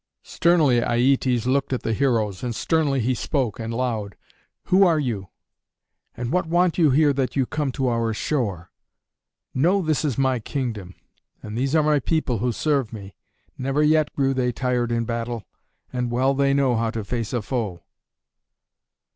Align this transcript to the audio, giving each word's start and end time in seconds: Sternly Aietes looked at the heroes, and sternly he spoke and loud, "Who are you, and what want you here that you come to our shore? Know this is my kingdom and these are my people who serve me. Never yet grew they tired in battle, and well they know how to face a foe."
Sternly 0.23 0.79
Aietes 0.81 1.45
looked 1.45 1.71
at 1.71 1.83
the 1.83 1.93
heroes, 1.93 2.43
and 2.43 2.55
sternly 2.55 3.01
he 3.01 3.13
spoke 3.13 3.59
and 3.59 3.71
loud, 3.71 4.15
"Who 4.63 4.83
are 4.83 4.97
you, 4.97 5.27
and 6.17 6.31
what 6.31 6.47
want 6.47 6.79
you 6.79 6.89
here 6.89 7.13
that 7.13 7.35
you 7.35 7.45
come 7.45 7.71
to 7.73 7.87
our 7.87 8.11
shore? 8.11 8.71
Know 9.53 9.83
this 9.83 10.03
is 10.03 10.17
my 10.17 10.39
kingdom 10.39 10.95
and 11.43 11.55
these 11.55 11.75
are 11.75 11.83
my 11.83 11.99
people 11.99 12.39
who 12.39 12.51
serve 12.51 12.91
me. 12.91 13.13
Never 13.59 13.83
yet 13.83 14.11
grew 14.15 14.33
they 14.33 14.51
tired 14.51 14.91
in 14.91 15.05
battle, 15.05 15.45
and 15.93 16.09
well 16.09 16.33
they 16.33 16.51
know 16.51 16.75
how 16.75 16.89
to 16.89 17.03
face 17.05 17.31
a 17.31 17.43
foe." 17.43 17.83